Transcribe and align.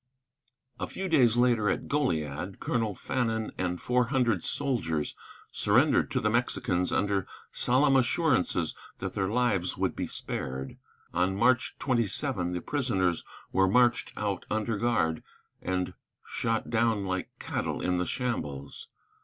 A 0.79 0.87
few 0.87 1.07
days 1.07 1.37
later, 1.37 1.69
at 1.69 1.87
Goliad, 1.87 2.59
Colonel 2.59 2.95
Fannin 2.95 3.51
and 3.59 3.79
four 3.79 4.05
hundred 4.05 4.43
soldiers 4.43 5.15
surrendered 5.51 6.09
to 6.09 6.19
the 6.19 6.31
Mexicans 6.31 6.91
under 6.91 7.27
solemn 7.51 7.95
assurances 7.95 8.73
that 8.97 9.13
their 9.13 9.29
lives 9.29 9.77
would 9.77 9.95
be 9.95 10.07
spared. 10.07 10.79
On 11.13 11.35
March 11.35 11.75
27 11.77 12.53
the 12.53 12.61
prisoners 12.61 13.23
were 13.51 13.67
marched 13.67 14.11
out 14.17 14.43
under 14.49 14.79
guard 14.79 15.21
and 15.61 15.93
shot 16.25 16.71
down 16.71 17.05
like 17.05 17.29
cattle 17.37 17.79
in 17.79 17.99
the 17.99 18.07
shambles. 18.07 18.87